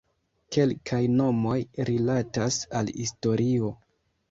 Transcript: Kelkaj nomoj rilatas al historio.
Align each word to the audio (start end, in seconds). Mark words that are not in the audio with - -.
Kelkaj 0.55 1.01
nomoj 1.19 1.59
rilatas 1.91 2.59
al 2.83 2.93
historio. 3.03 3.73